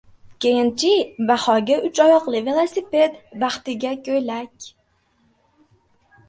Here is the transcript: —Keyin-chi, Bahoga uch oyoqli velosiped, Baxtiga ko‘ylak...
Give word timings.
—Keyin-chi, 0.43 0.93
Bahoga 1.31 1.77
uch 1.89 2.01
oyoqli 2.05 2.41
velosiped, 2.47 3.21
Baxtiga 3.45 3.93
ko‘ylak... 4.09 4.67